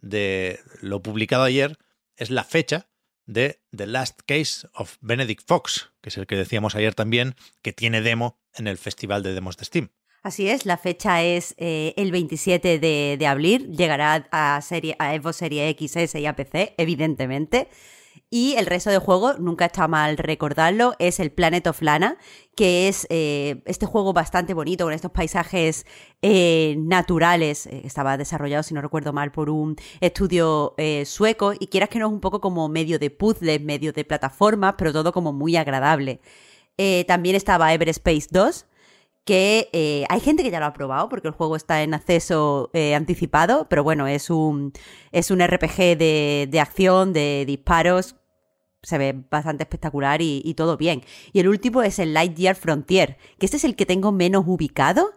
de 0.00 0.60
lo 0.80 1.02
publicado 1.02 1.42
ayer 1.42 1.76
es 2.16 2.30
la 2.30 2.44
fecha 2.44 2.88
de 3.26 3.60
The 3.76 3.86
Last 3.86 4.20
Case 4.26 4.66
of 4.72 4.96
Benedict 5.00 5.46
Fox, 5.46 5.92
que 6.00 6.08
es 6.08 6.16
el 6.16 6.26
que 6.26 6.36
decíamos 6.36 6.74
ayer 6.74 6.94
también, 6.94 7.34
que 7.62 7.72
tiene 7.72 8.00
demo 8.00 8.40
en 8.54 8.66
el 8.66 8.78
Festival 8.78 9.22
de 9.22 9.34
Demos 9.34 9.56
de 9.56 9.64
Steam. 9.64 9.90
Así 10.22 10.48
es, 10.50 10.66
la 10.66 10.76
fecha 10.76 11.22
es 11.22 11.54
eh, 11.56 11.94
el 11.96 12.12
27 12.12 12.78
de, 12.78 13.26
abril, 13.26 13.74
llegará 13.74 14.28
a, 14.30 14.60
serie, 14.60 14.94
a 14.98 15.14
Xbox 15.14 15.36
Serie 15.36 15.74
XS 15.78 16.16
y 16.16 16.26
a 16.26 16.36
PC, 16.36 16.74
evidentemente. 16.76 17.68
Y 18.28 18.54
el 18.58 18.66
resto 18.66 18.90
de 18.90 18.98
juego, 18.98 19.32
nunca 19.38 19.64
está 19.64 19.88
mal 19.88 20.18
recordarlo, 20.18 20.94
es 20.98 21.20
el 21.20 21.32
Planet 21.32 21.66
of 21.68 21.80
Lana, 21.80 22.18
que 22.54 22.86
es 22.86 23.06
eh, 23.08 23.62
este 23.64 23.86
juego 23.86 24.12
bastante 24.12 24.52
bonito 24.52 24.84
con 24.84 24.92
estos 24.92 25.10
paisajes 25.10 25.86
eh, 26.20 26.76
naturales. 26.78 27.66
Estaba 27.66 28.18
desarrollado, 28.18 28.62
si 28.62 28.74
no 28.74 28.82
recuerdo 28.82 29.14
mal, 29.14 29.32
por 29.32 29.48
un 29.48 29.76
estudio 30.00 30.74
sueco 31.06 31.54
y 31.58 31.68
quieras 31.68 31.88
que 31.88 31.98
no 31.98 32.08
es 32.08 32.12
un 32.12 32.20
poco 32.20 32.42
como 32.42 32.68
medio 32.68 32.98
de 32.98 33.08
puzzles, 33.10 33.62
medio 33.62 33.92
de 33.94 34.04
plataformas, 34.04 34.74
pero 34.76 34.92
todo 34.92 35.12
como 35.12 35.32
muy 35.32 35.56
agradable. 35.56 36.20
también 37.06 37.36
estaba 37.36 37.72
Everspace 37.72 38.28
2, 38.30 38.66
que 39.30 40.06
hay 40.08 40.20
gente 40.20 40.42
que 40.42 40.50
ya 40.50 40.58
lo 40.58 40.66
ha 40.66 40.72
probado 40.72 41.08
porque 41.08 41.28
el 41.28 41.34
juego 41.34 41.54
está 41.54 41.82
en 41.82 41.94
acceso 41.94 42.70
anticipado, 42.74 43.68
pero 43.68 43.84
bueno, 43.84 44.08
es 44.08 44.28
un, 44.30 44.72
es 45.12 45.30
un 45.30 45.40
RPG 45.40 45.96
de, 45.96 46.48
de, 46.50 46.60
acción, 46.60 47.12
de 47.12 47.44
disparos, 47.46 48.16
se 48.82 48.98
ve 48.98 49.24
bastante 49.30 49.62
espectacular 49.62 50.20
y, 50.22 50.54
todo 50.54 50.76
bien. 50.76 51.02
Y 51.32 51.40
el 51.40 51.48
último 51.48 51.82
es 51.82 51.98
el 51.98 52.14
Lightyear 52.14 52.56
Frontier, 52.56 53.18
que 53.38 53.46
este 53.46 53.56
es 53.56 53.64
el 53.64 53.76
que 53.76 53.86
tengo 53.86 54.12
menos 54.12 54.44
ubicado, 54.46 55.12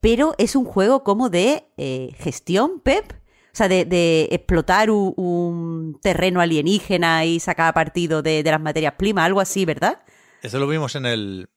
pero 0.00 0.34
es 0.38 0.56
un 0.56 0.64
juego 0.64 1.04
como 1.04 1.28
de 1.28 1.64
eh, 1.76 2.10
gestión, 2.18 2.80
Pep. 2.80 3.12
O 3.52 3.56
sea, 3.56 3.68
de, 3.68 4.28
explotar 4.30 4.90
un, 4.90 5.98
terreno 6.02 6.40
alienígena 6.40 7.24
y 7.24 7.40
sacar 7.40 7.74
partido 7.74 8.22
de, 8.22 8.42
las 8.44 8.60
materias 8.60 8.94
primas, 8.96 9.26
algo 9.26 9.40
así, 9.40 9.64
¿verdad? 9.64 10.02
Eso 10.42 10.58
lo 10.58 10.68
vimos 10.68 10.94
en 10.94 11.04
el, 11.04 11.48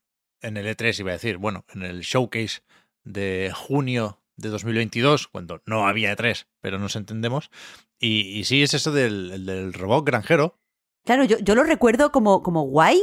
en 0.43 0.57
el 0.57 0.67
E3, 0.67 1.00
iba 1.00 1.09
a 1.09 1.13
decir, 1.13 1.38
bueno, 1.38 1.65
en 1.73 1.81
el 1.81 2.01
showcase 2.01 2.62
de 3.03 3.51
junio 3.55 4.21
de 4.35 4.50
2022, 4.50 5.27
cuando 5.27 5.62
no 5.65 5.88
había 5.88 6.15
E3, 6.15 6.45
pero 6.62 6.77
nos 6.77 6.95
entendemos. 6.95 7.50
Y, 8.00 8.43
sí, 8.43 8.62
es 8.62 8.73
eso 8.73 8.91
del, 8.91 9.45
del 9.45 9.73
robot 9.73 10.05
granjero, 10.05 10.59
Claro, 11.05 11.25
yo, 11.25 11.38
yo 11.39 11.55
lo 11.55 11.63
recuerdo 11.63 12.12
como, 12.12 12.41
como 12.43 12.63
guay, 12.63 13.01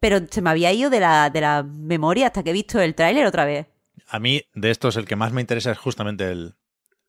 pero 0.00 0.20
se 0.30 0.42
me 0.42 0.50
había 0.50 0.72
ido 0.72 0.90
de 0.90 1.00
la, 1.00 1.30
de 1.30 1.40
la 1.40 1.62
memoria 1.62 2.26
hasta 2.26 2.42
que 2.42 2.50
he 2.50 2.52
visto 2.52 2.80
el 2.80 2.94
tráiler 2.94 3.26
otra 3.26 3.44
vez. 3.44 3.66
A 4.06 4.18
mí, 4.20 4.42
de 4.54 4.70
estos, 4.70 4.96
el 4.96 5.06
que 5.06 5.16
más 5.16 5.32
me 5.32 5.40
interesa 5.40 5.72
es 5.72 5.78
justamente 5.78 6.30
el, 6.30 6.54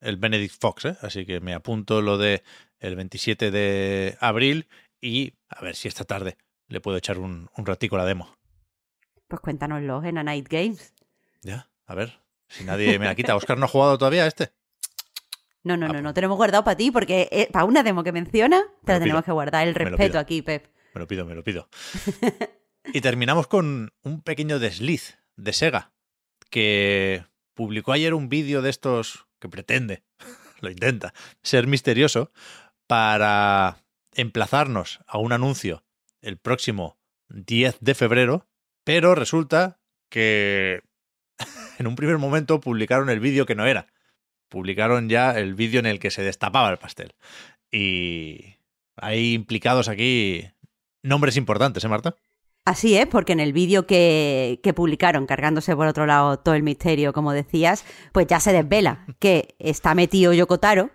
el 0.02 0.18
Benedict 0.18 0.56
Fox, 0.60 0.86
¿eh? 0.86 0.98
así 1.02 1.26
que 1.26 1.40
me 1.40 1.54
apunto 1.54 2.02
lo 2.02 2.18
de 2.18 2.44
el 2.80 2.96
27 2.96 3.52
de 3.52 4.18
abril 4.22 4.68
y 5.02 5.34
a 5.50 5.62
ver 5.62 5.76
si 5.76 5.88
esta 5.88 6.06
tarde 6.06 6.38
le 6.68 6.80
puedo 6.80 6.98
echar 6.98 7.20
un, 7.20 7.50
un 7.56 7.66
ratico 7.66 7.96
a 7.96 8.00
la 8.00 8.06
demo. 8.06 8.39
Pues 9.30 9.42
cuéntanoslo 9.42 10.04
en 10.04 10.18
A 10.18 10.24
Night 10.24 10.48
Games. 10.50 10.94
Ya, 11.44 11.70
a 11.86 11.94
ver, 11.94 12.20
si 12.48 12.64
nadie 12.64 12.98
me 12.98 13.06
la 13.06 13.14
quita. 13.14 13.36
¿Oscar 13.36 13.60
no 13.60 13.66
ha 13.66 13.70
jugado 13.70 13.96
todavía 14.00 14.26
este? 14.26 14.52
No, 15.64 15.78
no, 15.78 15.86
ah, 15.86 15.90
no, 15.90 15.94
no, 15.96 16.04
pues. 16.04 16.16
tenemos 16.16 16.36
guardado 16.36 16.64
para 16.64 16.76
ti 16.76 16.90
porque 16.90 17.30
eh, 17.32 17.48
para 17.52 17.66
una 17.66 17.84
demo 17.84 18.04
que 18.04 18.12
menciona, 18.12 18.64
te 18.84 18.94
la 18.94 19.00
tenemos 19.00 19.24
que 19.24 19.32
guardar. 19.32 19.68
El 19.68 19.76
respeto 19.76 20.18
aquí, 20.18 20.42
Pep. 20.42 20.66
Me 20.96 21.00
lo 21.00 21.08
pido, 21.08 21.26
me 21.26 21.36
lo 21.36 21.44
pido. 21.44 21.70
y 22.86 23.02
terminamos 23.02 23.46
con 23.46 23.94
un 24.02 24.22
pequeño 24.22 24.58
desliz 24.58 25.20
de 25.36 25.54
Sega 25.54 25.92
que 26.50 27.24
publicó 27.54 27.92
ayer 27.92 28.16
un 28.16 28.30
vídeo 28.30 28.64
de 28.64 28.72
estos 28.72 29.28
que 29.38 29.48
pretende, 29.48 30.02
lo 30.60 30.72
intenta, 30.72 31.14
ser 31.44 31.68
misterioso 31.68 32.32
para 32.88 33.78
emplazarnos 34.16 35.02
a 35.06 35.20
un 35.20 35.34
anuncio 35.34 35.84
el 36.22 36.38
próximo 36.38 36.98
10 37.30 37.78
de 37.80 37.94
febrero, 37.94 38.49
pero 38.90 39.14
resulta 39.14 39.78
que 40.10 40.82
en 41.78 41.86
un 41.86 41.96
primer 41.96 42.18
momento 42.18 42.60
publicaron 42.60 43.12
el 43.12 43.20
vídeo 43.20 43.46
que 43.46 43.54
no 43.54 43.68
era. 43.68 43.86
Publicaron 44.50 45.10
ya 45.10 45.38
el 45.38 45.54
vídeo 45.54 45.80
en 45.80 45.86
el 45.86 46.00
que 46.00 46.10
se 46.10 46.24
destapaba 46.24 46.72
el 46.72 46.80
pastel. 46.80 47.14
Y 47.72 48.56
hay 48.96 49.34
implicados 49.36 49.90
aquí 49.90 50.44
nombres 51.04 51.38
importantes, 51.38 51.84
¿eh, 51.84 51.88
Marta? 51.88 52.16
Así 52.66 52.98
es, 52.98 53.06
porque 53.06 53.34
en 53.34 53.40
el 53.40 53.54
vídeo 53.54 53.86
que, 53.86 54.60
que, 54.64 54.74
publicaron, 54.74 55.28
cargándose 55.28 55.76
por 55.76 55.86
otro 55.86 56.08
lado 56.08 56.40
todo 56.40 56.56
el 56.56 56.64
misterio, 56.64 57.14
como 57.14 57.32
decías, 57.32 57.86
pues 58.12 58.26
ya 58.26 58.40
se 58.40 58.54
desvela 58.54 59.06
que 59.20 59.54
está 59.60 59.94
metido 59.94 60.34
Yokotaro 60.34 60.90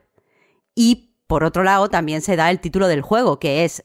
y 0.74 1.14
por 1.28 1.44
otro 1.44 1.62
lado 1.62 1.88
también 1.90 2.22
se 2.22 2.34
da 2.34 2.50
el 2.50 2.58
título 2.58 2.88
del 2.88 3.02
juego, 3.02 3.38
que 3.38 3.64
es 3.64 3.84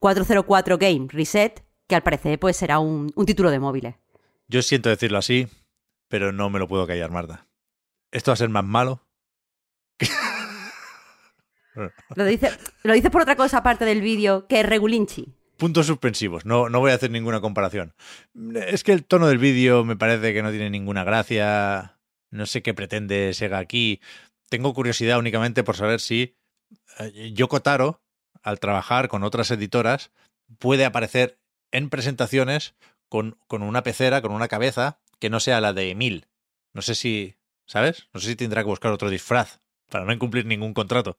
404 0.00 0.74
eh, 0.74 0.78
Game 0.80 1.06
Reset, 1.08 1.62
que 1.88 1.94
al 1.94 2.02
parecer 2.02 2.38
pues 2.38 2.56
será 2.56 2.78
un, 2.78 3.12
un 3.14 3.26
título 3.26 3.50
de 3.50 3.58
móviles. 3.58 3.94
Yo 4.48 4.62
siento 4.62 4.88
decirlo 4.88 5.18
así, 5.18 5.48
pero 6.08 6.32
no 6.32 6.50
me 6.50 6.58
lo 6.58 6.68
puedo 6.68 6.86
callar, 6.86 7.10
Marta. 7.10 7.46
Esto 8.10 8.30
va 8.30 8.34
a 8.34 8.36
ser 8.36 8.50
más 8.50 8.64
malo. 8.64 9.02
lo 12.14 12.24
dices 12.24 12.58
lo 12.82 12.92
dice 12.92 13.10
por 13.10 13.22
otra 13.22 13.36
cosa 13.36 13.58
aparte 13.58 13.84
del 13.84 14.02
vídeo, 14.02 14.46
que 14.46 14.60
es 14.60 14.66
regulinchi. 14.66 15.34
Puntos 15.56 15.86
suspensivos, 15.86 16.44
no, 16.44 16.68
no 16.68 16.80
voy 16.80 16.90
a 16.90 16.94
hacer 16.94 17.10
ninguna 17.10 17.40
comparación. 17.40 17.94
Es 18.54 18.82
que 18.84 18.92
el 18.92 19.04
tono 19.04 19.28
del 19.28 19.38
vídeo 19.38 19.84
me 19.84 19.96
parece 19.96 20.34
que 20.34 20.42
no 20.42 20.50
tiene 20.50 20.70
ninguna 20.70 21.04
gracia. 21.04 21.98
No 22.30 22.46
sé 22.46 22.62
qué 22.62 22.74
pretende 22.74 23.32
Sega 23.32 23.58
aquí. 23.58 24.00
Tengo 24.48 24.74
curiosidad 24.74 25.18
únicamente 25.18 25.62
por 25.62 25.76
saber 25.76 26.00
si 26.00 26.36
eh, 26.98 27.32
Yoko 27.32 27.62
Taro, 27.62 28.02
al 28.42 28.58
trabajar 28.58 29.08
con 29.08 29.22
otras 29.22 29.50
editoras, 29.50 30.10
puede 30.58 30.84
aparecer 30.84 31.38
en 31.72 31.90
presentaciones 31.90 32.74
con, 33.08 33.38
con 33.48 33.62
una 33.62 33.82
pecera, 33.82 34.22
con 34.22 34.32
una 34.32 34.48
cabeza 34.48 35.00
que 35.18 35.30
no 35.30 35.40
sea 35.40 35.60
la 35.60 35.72
de 35.72 35.90
Emil. 35.90 36.26
No 36.72 36.82
sé 36.82 36.94
si, 36.94 37.36
¿sabes? 37.66 38.08
No 38.14 38.20
sé 38.20 38.28
si 38.28 38.36
tendrá 38.36 38.62
que 38.62 38.68
buscar 38.68 38.92
otro 38.92 39.10
disfraz 39.10 39.60
para 39.90 40.04
no 40.04 40.12
incumplir 40.12 40.46
ningún 40.46 40.74
contrato. 40.74 41.18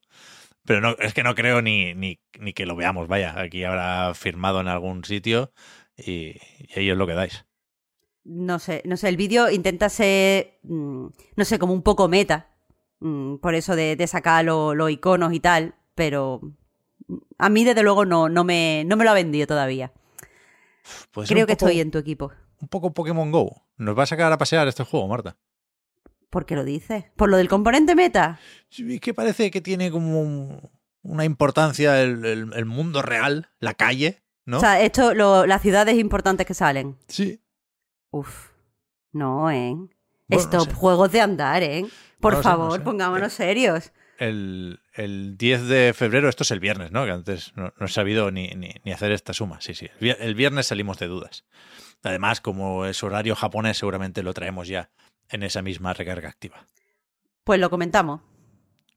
Pero 0.65 0.81
no, 0.81 0.95
es 1.00 1.13
que 1.13 1.24
no 1.24 1.36
creo 1.36 1.62
ni, 1.62 1.93
ni, 1.93 2.19
ni 2.39 2.53
que 2.53 2.65
lo 2.65 2.75
veamos. 2.75 3.07
Vaya, 3.07 3.39
aquí 3.39 3.63
habrá 3.63 4.13
firmado 4.13 4.62
en 4.62 4.67
algún 4.67 5.03
sitio 5.03 5.51
y, 5.98 6.38
ahí 6.75 6.89
os 6.89 6.98
lo 6.98 7.07
quedáis. 7.07 7.45
No 8.24 8.60
sé, 8.60 8.81
no 8.86 8.95
sé, 8.95 9.10
el 9.10 9.17
vídeo 9.17 9.50
intenta 9.50 9.89
ser, 9.89 10.60
mm, 10.63 11.07
no 11.36 11.45
sé, 11.45 11.60
como 11.60 11.74
un 11.74 11.83
poco 11.83 12.07
meta, 12.07 12.50
mm, 13.01 13.36
por 13.38 13.53
eso 13.53 13.75
de, 13.75 14.07
sacar 14.07 14.45
los 14.45 14.89
iconos 14.89 15.33
y 15.33 15.41
tal, 15.41 15.75
pero 15.93 16.41
a 17.38 17.50
mí 17.50 17.65
desde 17.65 17.83
luego 17.83 18.05
no, 18.05 18.29
no, 18.29 18.45
me, 18.45 18.83
no 18.86 18.95
me 18.95 19.03
lo 19.03 19.12
ha 19.12 19.15
vendido 19.15 19.45
todavía. 19.45 19.91
Creo 21.27 21.45
que 21.45 21.53
estoy 21.53 21.79
en 21.79 21.91
tu 21.91 21.97
equipo 21.97 22.31
un 22.63 22.69
poco 22.69 22.93
Pokémon 22.93 23.29
Go. 23.29 23.61
¿Nos 23.77 23.97
va 23.97 24.03
a 24.03 24.07
sacar 24.07 24.31
a 24.31 24.37
pasear 24.37 24.67
este 24.67 24.85
juego, 24.85 25.07
Marta? 25.07 25.35
¿Por 26.29 26.45
qué 26.45 26.55
lo 26.55 26.63
dices? 26.63 27.03
¿Por 27.17 27.29
lo 27.29 27.37
del 27.37 27.49
componente 27.49 27.93
meta? 27.93 28.39
Sí, 28.69 28.99
que 28.99 29.13
parece 29.13 29.51
que 29.51 29.61
tiene 29.61 29.91
como 29.91 30.71
una 31.01 31.25
importancia 31.25 32.01
el, 32.01 32.65
mundo 32.65 33.01
real, 33.01 33.49
la 33.59 33.73
calle, 33.73 34.23
¿no? 34.45 34.57
O 34.57 34.59
sea, 34.61 34.81
esto, 34.81 35.13
las 35.13 35.61
ciudades 35.61 35.97
importantes 35.99 36.47
que 36.47 36.53
salen. 36.53 36.97
Sí. 37.07 37.41
Uf. 38.11 38.51
No, 39.11 39.51
¿eh? 39.51 39.75
Estos 40.29 40.73
juegos 40.73 41.11
de 41.11 41.21
andar, 41.21 41.61
¿eh? 41.61 41.85
Por 42.19 42.41
favor, 42.41 42.81
pongámonos 42.81 43.33
serios. 43.33 43.91
El, 44.17 44.79
10 45.38 45.67
de 45.67 45.93
febrero, 45.93 46.29
esto 46.29 46.43
es 46.43 46.51
el 46.51 46.60
viernes, 46.60 46.91
¿no? 46.91 47.05
Que 47.05 47.12
antes 47.12 47.53
no, 47.55 47.74
he 47.79 47.88
sabido 47.88 48.31
ni, 48.31 48.48
ni, 48.50 48.92
hacer 48.92 49.11
esta 49.11 49.33
suma. 49.33 49.59
Sí, 49.61 49.74
sí. 49.74 49.90
El 50.00 50.35
viernes 50.35 50.68
salimos 50.68 51.00
de 51.00 51.07
dudas. 51.07 51.46
Además, 52.03 52.42
como 52.42 52.85
es 52.85 53.01
horario 53.03 53.35
japonés, 53.35 53.77
seguramente 53.77 54.24
lo 54.24 54.33
traemos 54.33 54.68
ya 54.68 54.90
en 55.29 55.44
esa 55.44 55.61
misma 55.61 55.94
recarga 55.94 56.29
activa. 56.29 56.68
Pues 57.44 57.59
lo 57.59 57.70
comentamos. 57.70 58.22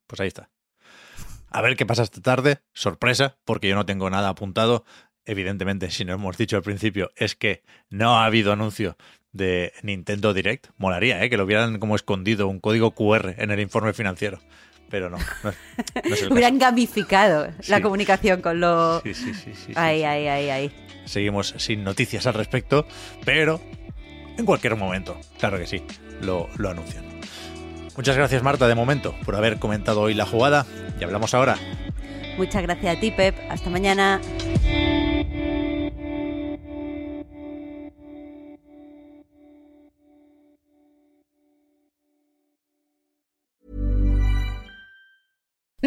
Pues 0.07 0.21
ahí 0.21 0.29
está. 0.29 0.51
A 1.51 1.62
ver 1.62 1.77
qué 1.77 1.87
pasa 1.87 2.03
esta 2.03 2.21
tarde. 2.21 2.59
Sorpresa, 2.73 3.38
porque 3.45 3.69
yo 3.69 3.75
no 3.75 3.87
tengo 3.87 4.11
nada 4.11 4.29
apuntado. 4.29 4.85
Evidentemente, 5.25 5.90
si 5.90 6.05
no 6.05 6.12
hemos 6.12 6.37
dicho 6.37 6.57
al 6.57 6.62
principio, 6.62 7.11
es 7.17 7.35
que 7.35 7.62
no 7.88 8.19
ha 8.19 8.27
habido 8.27 8.53
anuncio 8.53 8.97
de 9.33 9.73
Nintendo 9.83 10.35
Direct. 10.35 10.69
Molaría, 10.77 11.23
¿eh? 11.23 11.31
Que 11.31 11.37
lo 11.37 11.45
hubieran 11.45 11.79
como 11.79 11.97
escondido 11.97 12.49
un 12.49 12.61
código 12.61 12.93
QR 12.93 13.35
en 13.38 13.51
el 13.51 13.61
informe 13.61 13.93
financiero. 13.93 14.40
Pero 14.88 15.11
no. 15.11 15.18
Hubieran 16.31 16.59
gamificado 16.59 17.49
la 17.68 17.81
comunicación 17.81 18.40
con 18.40 18.61
los. 18.61 19.03
Sí, 19.03 19.14
sí, 19.14 19.35
sí. 19.35 19.53
sí 19.55 19.72
ay, 19.75 20.05
ay, 20.05 20.29
ay, 20.29 20.51
ay 20.51 20.72
seguimos 21.07 21.55
sin 21.57 21.85
noticias 21.85 22.27
al 22.27 22.35
respecto, 22.35 22.87
pero 23.25 23.61
en 24.37 24.44
cualquier 24.44 24.77
momento, 24.77 25.18
claro 25.38 25.59
que 25.59 25.66
sí, 25.66 25.83
lo, 26.20 26.49
lo 26.59 26.68
anuncian. 26.68 27.05
Muchas 27.96 28.16
gracias 28.16 28.42
Marta 28.42 28.68
de 28.68 28.75
momento 28.75 29.14
por 29.25 29.37
haber 29.37 29.59
comentado 29.59 30.03
hoy 30.03 30.12
la 30.12 30.27
jugada 30.27 30.66
y 31.01 31.05
hablamos 31.05 31.33
ahora. 31.33 31.57
Muchas 32.37 32.62
gracias 32.62 32.96
a 32.96 33.01
ti 33.01 33.11
Pep, 33.11 33.35
hasta 33.49 33.70
mañana. 33.70 34.20